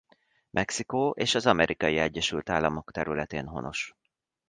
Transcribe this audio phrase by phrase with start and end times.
[0.49, 3.95] Mexikó és az Amerikai Egyesült Államok területén honos.